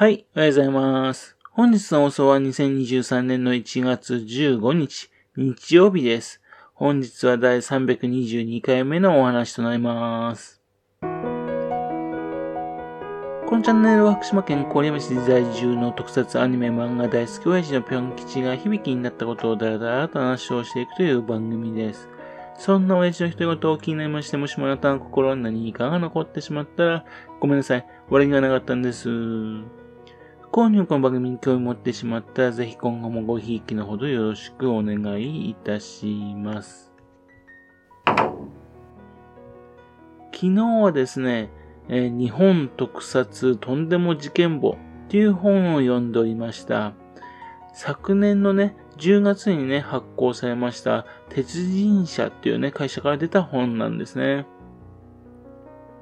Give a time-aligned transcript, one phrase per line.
[0.00, 1.36] はい、おはようございます。
[1.50, 6.40] 本日の放送は2023年の1月15日、日曜日です。
[6.72, 10.62] 本日は第322回目のお話となります。
[11.02, 11.12] この
[13.60, 22.08] チャンネルは福島県郡山市在住の特撮アニメ漫画大好き親父のぴょん吉が響きになったことをだらだらと話をしていくという番組です。
[22.56, 27.04] そんな親父の独り言を気になりまして、もしもあなたの心に何かが残ってしまったら、
[27.38, 27.86] ごめんなさい。
[28.08, 29.10] 悪気がなかったんです。
[30.52, 36.90] 購入この番組に興味持ってしまったら、ぜひ今後もごひいきのほどよろしくお願いいたします。
[40.34, 41.50] 昨日はですね、
[41.88, 44.76] えー日本特撮とんでも事件簿っ
[45.08, 46.94] ていう本を読んでおりました。
[47.72, 54.46] 昨年のね、10月にね、発行されました、鉄人社っていうね、会社から出た本なんですね。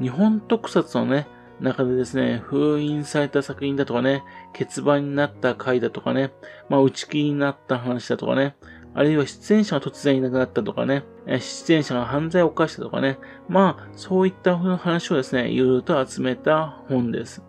[0.00, 1.28] 日本特撮のね、
[1.62, 6.32] 中でですね、封印された作品だとかね、欠番になった回だとかね、
[6.68, 8.56] まあ打ち切りになった話だとかね、
[8.94, 17.42] あるいは出演者が突然いなくなったとかね、出演者が犯罪を犯したとかね、まあそういった話をですね、いろいろと集めた本です。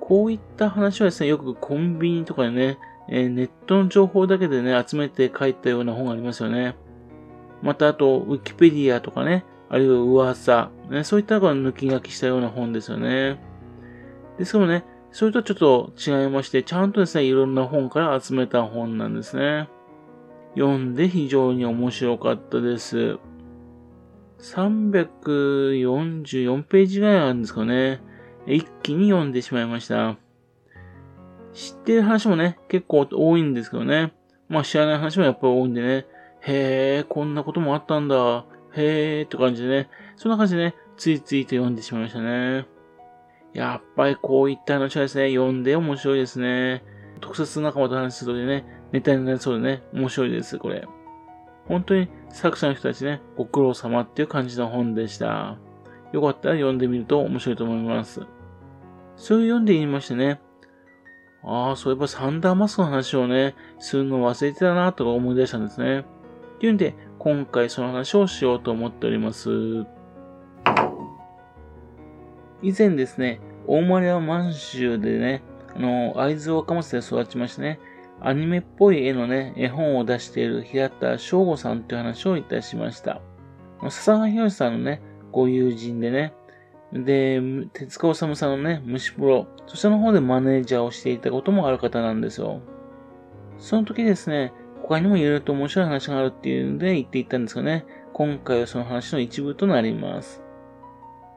[0.00, 6.76] こういった話はですね、よくコンビニとかでね、えネットの情報だけでね、集めて書いたような本がありますよね。
[7.62, 13.40] またあと、ウィキペディアとかね、あるいは噂、ね、そういったのが抜き書きしたような本ですよね。
[14.38, 19.68] ですけどね、それとはちょっと違いまして、ちゃんとですね、いろんな本から集めた本なんですね。
[20.54, 23.18] 読んで非常に面白かったです。
[24.38, 28.00] 344ページぐらいあるんですかね。
[28.46, 30.16] 一気に読んでしまいました。
[31.52, 34.12] 知ってる話もね、結構多いんですけどね。
[34.48, 36.06] まあ知らない話もやっぱり多いんでね。
[36.40, 38.44] へえ、こんなこともあったんだ。
[38.76, 39.88] へえ、って感じでね。
[40.16, 42.66] そんな感じでね、ついついと読んでしまいましたね。
[43.52, 46.84] やっぱりこういった話はですね、読んで面白いですね。
[47.20, 50.86] 特撮仲間と話するとでね、ネタになりそうでね、面白いです、これ。
[51.66, 55.56] 本当に作者の人たちね、ご苦労様っていう感じの本でした。
[56.12, 58.20] よかったら読んでみると面白いと思います。
[59.16, 60.40] それを読んで言いましてね、
[61.42, 66.00] ああ、そういえばサンダーマスクの話をね、するの忘れてたなとか思い出したんですね。
[66.00, 66.04] っ
[66.58, 66.94] ていうんで、
[67.26, 69.84] 今回その話をしようと思っております。
[72.62, 75.42] 以前ですね、大丸屋満州でね、
[75.74, 77.80] あの、会津若松で育ちましてね、
[78.20, 83.20] アニメっぽい絵のね、絵本を出している平田翔吾さんという話をいたしました。
[83.82, 86.32] 笹川博さんのね、ご友人でね、
[86.92, 92.60] で、手塚治虫さんのね、虫プロ、そちらの方でマネージャーをしていたこともある方なんですよ。
[93.58, 94.52] その時ですね、
[94.88, 100.42] 他にもいろいろと面白い話があるっていうので言っていったんですがね、今回はその話の一部となります。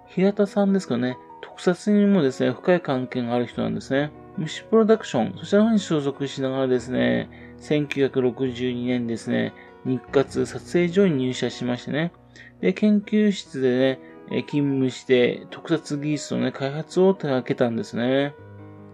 [0.07, 4.11] 平田さんですけどね、特撮にもですね、深い関係がある人なんですね。
[4.37, 12.11] 虫プロダクション、そちらの方に所属しながらですね、1962年ですね、日活撮影所に入社しましてね、
[12.61, 13.99] で、研究室で
[14.29, 18.35] ね、勤務して特撮技術のね、開発を手掛けたんですね。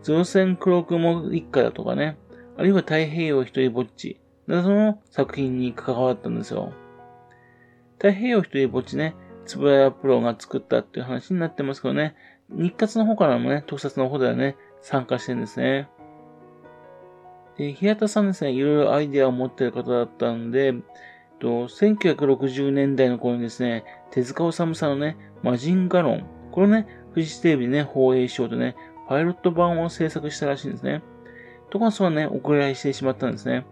[0.02, 2.18] ゼロ戦黒雲一家だとかね、
[2.58, 6.74] あるいは太平洋一人ぼっち、などの作品に関わったんですよ。
[7.98, 12.16] 太平洋一人ぼっちね、つぶやプロが作ったっていう話になってますけどね、
[12.50, 15.90] 日活の方からもね、特撮の方ではね、参加してるんですね。
[17.58, 20.74] で、平田さんですね、いろいろアイデアを持ってる方だったんで、
[21.40, 28.76] と1960年代の頃にですね、手塚治虫さんのね、マジンガロン、これね、フジテレビでね、放映しようとね、
[29.08, 31.02] パイロット版を制作したらしいんですね。
[31.70, 33.66] ところがそれはね、遅れられしてしまったんですね。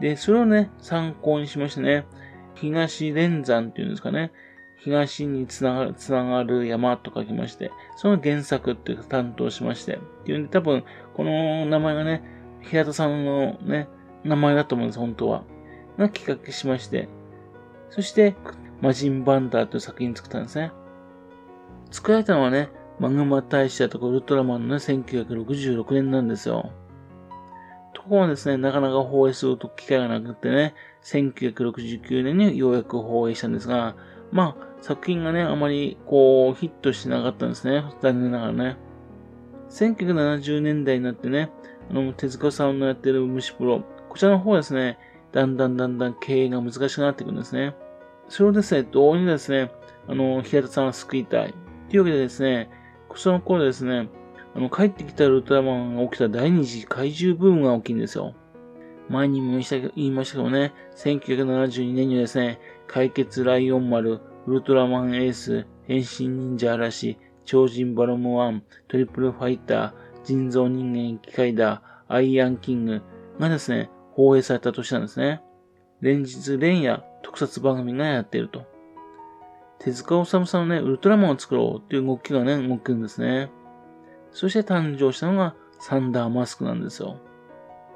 [0.00, 2.06] で、それをね、参考にしましてね、
[2.54, 4.32] 東連山っていうんですかね、
[4.78, 12.22] 東につながる、つながる山と書きまして、その原作っていうか担当しまして、っていうんで多分、この名前がね、
[12.62, 13.88] 平田さんのね、
[14.24, 15.44] 名前だと思うんです、本当は。
[15.98, 17.08] が企画しまして、
[17.90, 18.34] そして、
[18.80, 20.72] マジンバンダーという作品作ったんですね。
[21.90, 22.68] 作られたのはね、
[22.98, 26.70] マグマ大使だとかウルトラマンのね、1966年なんですよ。
[28.06, 33.96] ところがですね、なかなか放映する機会がなくてね、1969年にようやく放映したんですが、
[34.30, 37.84] まあ、作品がね、あまりこう、ヒットしてなかったんですね。
[38.00, 38.76] 残念ながらね。
[39.70, 41.50] 1970年代になってね、
[41.90, 44.98] あの、手塚さんのやってる虫プロ、こちらの方はですね、
[45.32, 47.74] だんだんだんだん経営が難しくなっていくんですね。
[48.28, 49.72] それをですね、どうにですね、
[50.06, 51.54] あの、平田さんは救いたい。
[51.90, 52.70] というわけでですね、
[53.16, 54.08] その頃ですね、
[54.56, 58.34] あの、帰ってきたウルトラマンが起きた第二次怪獣ブームが起きるんですよ。
[59.10, 69.92] 前にも言いました言いましたけどね、1972年にはですね、解決ライオン丸、ウルトラマンエース、変身忍者嵐、超人バロムワン、トリプルファイター、
[70.24, 73.02] 人造人間機械だ、アイアンキング
[73.38, 75.42] がですね、放映された年なんですね。
[76.00, 78.64] 連日連夜特撮番組がやっていると。
[79.80, 83.50] 手塚治虫さんのね、ウルトラマンを作ろうっていう動きがね、動くんですね。
[84.36, 87.16] そして誕生したのがサンダーマスクなんですよ。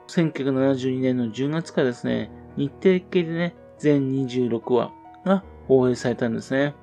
[0.09, 4.91] 1972年の10月からですね、日程系でね、全26話
[5.27, 6.75] が放映されたんですね。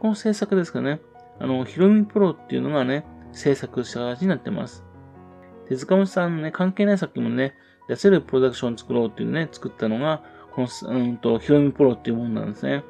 [0.00, 1.02] この制作ですかね、
[1.38, 4.82] あの、ヒロミプロっていうのがね、制作した形になってます。
[5.68, 7.54] 手塚治さんのね、関係ない作品もね、
[7.88, 10.22] 出せるプロダクションを作ろうっていうね、作ったのが、
[10.54, 12.82] この、うんと、ヒロミプロっていうものなんですね。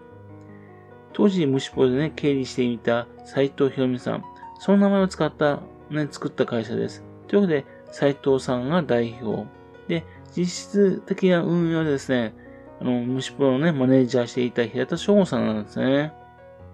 [1.14, 4.24] 当時、虫ポロでね、経理していた斎藤博美さん。
[4.60, 7.04] その名前を使った、ね、作った会社です。
[7.28, 9.46] というわけで、斎藤さんが代表。
[9.88, 10.04] で、
[10.36, 12.34] 実質的な運用でですね、
[12.80, 16.12] あの、虫プロのね、マネージャーしていた平田翔吾さんなんですね。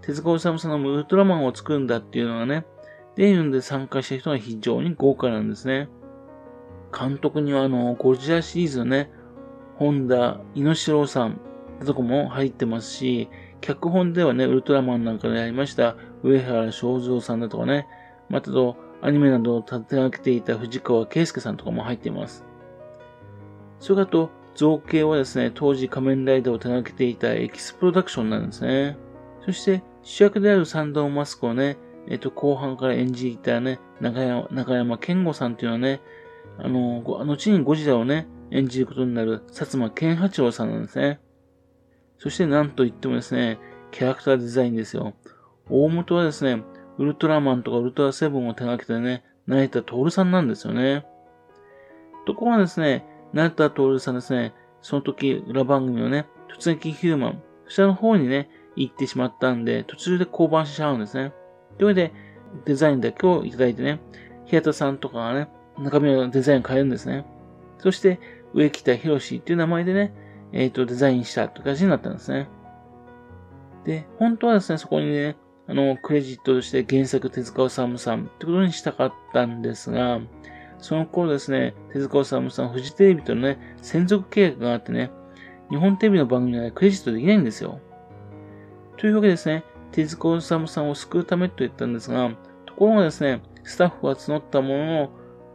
[0.00, 2.64] 手塚治虫さんのウルトラマンを作るんだっていうのがね、
[3.14, 5.88] デイユンで参加した人が非常に豪華なんですね。
[6.96, 9.10] 監督にはあの、ゴジラシリーズのね、
[9.76, 11.40] 本田猪郎さん
[11.84, 13.28] とこも入ってますし、
[13.60, 17.86] 脚本ではね、ウルトラマンなんかでやりました、上原正蔵さんだとかね、
[18.28, 22.44] またと、アニメなどを立て上げていた藤川圭介さんとかも入っています。
[23.80, 28.96] それからと、造形はですね、当時仮面ライダーを手掛けていたエキスプロダクションなんですね。
[29.44, 31.76] そして、主役であるサンダーマスクをね、
[32.06, 36.00] えっ、と、後半から演じたね、中山、中山健吾さんっていうのはね、
[36.58, 41.20] あの、後にゴジラをね、演じることになる薩摩健八郎さんなんですね。
[42.18, 43.58] そしてなんといってもですね、
[43.90, 45.14] キャラクターデザインですよ。
[45.70, 46.62] 大元はですね、
[46.98, 51.06] ウルトラマンとかウルトラセブンを手掛けてね、成田徹さんなんですよね。
[52.26, 56.26] ところがですね、成田徹さんですね、その時裏番組をね、
[56.58, 61.32] 突撃ヒューマン、下の方にね、行ってしまったんで、途中で降板しちゃうんですね。
[61.78, 62.12] というわけで、
[62.64, 64.00] デザインだけをいただいてね、
[64.44, 65.48] 平田さんとかがね、
[65.78, 67.24] 中身のデザインを変えるんですね。
[67.78, 68.20] そして、
[68.54, 70.12] 植北博士っていう名前でね、
[70.52, 72.48] えっ、ー、と、デザインしたという形になったんですね。
[73.84, 75.36] で、本当はですね、そこにね、
[75.68, 80.20] あの、クレジットとして原作手塚治虫さんってことにしたかったんですが、
[80.78, 85.10] その頃ですね、手塚治虫さん、フジテレビとのね、専属契約があってね、
[85.70, 87.80] 日本テレビの番組は、クレジットできないんですよ。
[88.96, 92.30] というわけですね、手塚治虫さんを救うためと言ったんですが、
[92.66, 95.10] ところがですね、スタッフは募ったものの、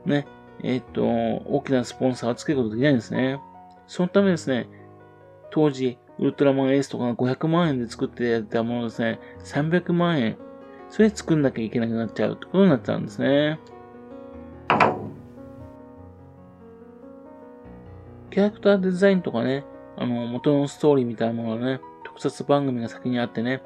[0.06, 0.28] ね、
[0.64, 3.40] えっ、と、大きなスポンサーをつけることができないんですね。
[3.88, 4.70] そのためですね、
[5.52, 10.38] 当時、ウルトラマンエースとかが500万円で作ってやったものですね、300万円、
[10.90, 13.60] それ作んなきゃいけなくなっちゃうってことになっちゃうんですね。
[18.32, 19.66] キャラクターデザインとかね、
[19.96, 23.64] あの、元のストーリーみたいなものがね、特撮番組が先にあってね、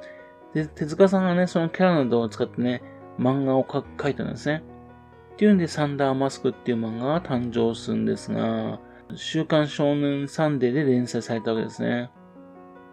[0.53, 2.81] で、手塚さんがね、そのキャラなどを使ってね、
[3.19, 4.63] 漫画を描いたんですね。
[5.33, 8.79] っていうんで、サンダーマスクっていう漫画が誕生するんですが、
[9.15, 12.09] 週刊少年サンデーで連載されたわけですね。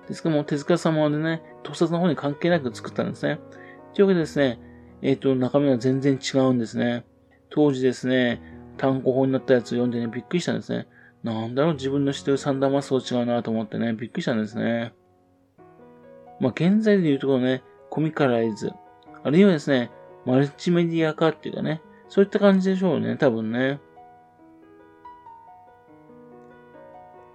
[0.08, 3.38] ですけども、手塚様でね、特撮の方に関係なく作ったんですね。
[3.94, 4.60] というわけでですね、
[5.02, 7.04] えっ、ー、と、中身は全然違うんですね。
[7.50, 8.42] 当時ですね、
[8.76, 10.88] 単行本になったやつを読んでね、びっくりしたんですね。
[11.22, 14.94] なんだろう、自分の知ってるサンダーマスと違うなと思ってね、びっくりしたんですね。
[16.40, 18.72] まあ、現在で言うところね、コミカライズ、
[19.24, 19.90] あるいはですね、
[20.24, 23.80] マルチメディア化っていうかね、そういった感じでしょうね、多分ね。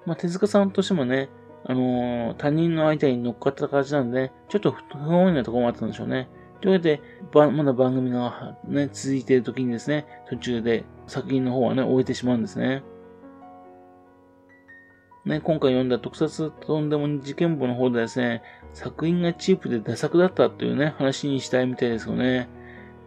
[0.06, 1.30] まあ、手塚さんとしてもね、
[1.66, 6.28] あのー、他人の間に乗っかった形なんで、ちょっと不本意なところもあったんでしょうね。
[6.62, 7.02] というわけで、
[7.34, 12.84] まだ番組がね、続いている時にですね、途中で作品の方はね、終えてしまうんですね。
[15.26, 18.44] ね、今回読んだ特撮とんでも事件簿の方でですね、
[18.74, 22.50] 作品がチープでダ作だったというね、話にしたいみたいですよね。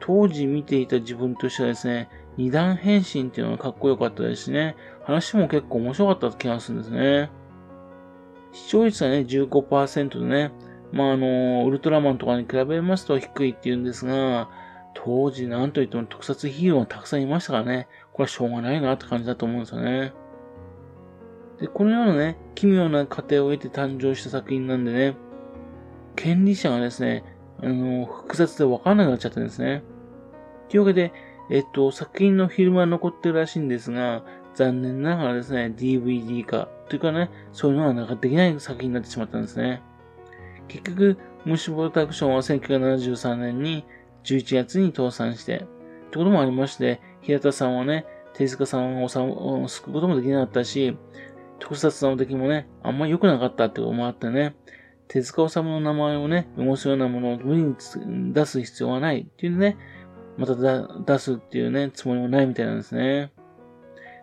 [0.01, 7.31] 当時見ていた自分としてはですね、二段変身っていうのがかっこよかったですしね、話も結構面白かった気がするんですね。
[8.57, 10.53] 視聴率はね、15%でね、
[10.91, 14.49] まあ、あの、ウルトラマンとかに比べますと低いっていうんですが、
[14.95, 20.15] 当時なんといっても特撮ヒーローがたくさんいましたからね、これはしょうがないなって感じだと思うんですよね。
[21.61, 25.17] で、このようなね、奇妙な過程を得て誕生した作品なんでね、
[26.17, 27.25] 権利者がですね、
[27.63, 29.83] あの、複雑でわかんなくなっちゃったんですね。
[30.71, 31.13] というわけで、
[31.51, 39.83] えっと、作品のフィルムは残ってるらしいんですが、残念ながらですね、DVD 化というかね、そういうのはなんかできない作品になってしまったんですね。
[40.69, 43.85] 結局、ムシプロダクションは1973年に
[44.25, 45.67] 11月に倒産して、
[46.11, 50.97] ということもありまして、平田さんはね、手塚さんを救うこともできなかったし、
[51.59, 54.55] 特撮の出来もね、あんま良くなかったってこともあってね、
[55.09, 59.79] 手塚治虫の名前をね、汚すようなものを無理に出す必要はないっていうね、
[60.37, 63.33] また出すっていうね、つもりもないみたいなんですね。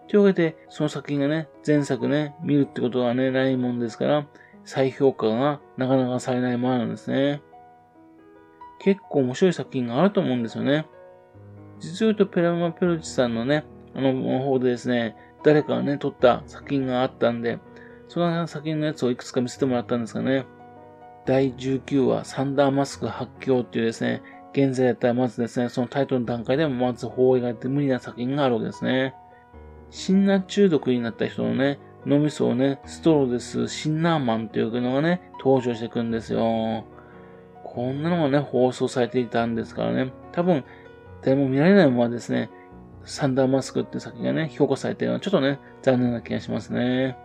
[0.07, 4.27] というわけで、その作品がね、前作ね、見るってことはね、ないもんですから、
[4.65, 7.41] 再評価がなかなかされないままなんですね。
[8.79, 10.85] 結構面白い作品があると思うんですよね。
[11.79, 17.59] 実を言うと、ペラマ・ペルチさんのね、あの方でですね、誰かがね、撮った作品があったんで、
[18.07, 20.45] その作品のやつをいくつか見せてもらったんですがね、
[21.25, 29.15] 第19話、サンダーマスク発狂っていうですね、現在だったらまずですね、そのタイトルの段階でもまず放映が無理な作品があるわけですね。
[29.93, 36.83] シンナー中毒になった人のね、脳みそをね、ストローです、シンナーマンというのがね、登場してくんですよ。
[37.63, 40.63] こんなのがね、放送されていたんですからね、多分、
[41.21, 42.49] 誰も見られないままですね、
[43.03, 47.15] サンダーマスクって先がね、評価されているのはちょっとね、残念な気がしますね。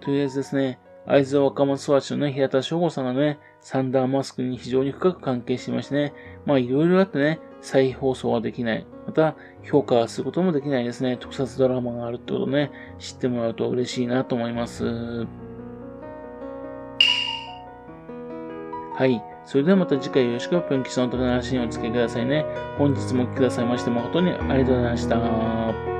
[0.00, 6.12] とりあえずですね、会津若松育ちのね、平田翔吾さんがね、サンダーマスクに非常に深く関係していましてね、
[6.44, 8.86] まあいろいろあってね、再放送はできない。
[9.14, 11.16] また、評価することもできないですね。
[11.16, 14.84] 特撮ドラマがあるってことね、知ってもらうと嬉しいなと思います。
[18.96, 19.22] はい。
[19.44, 22.44] それではまた次回よろしくぴょん吉さんの時の話にお付き合いくださいね。
[22.76, 25.93] 本日もお聴きくださいまして誠にありがとうございました。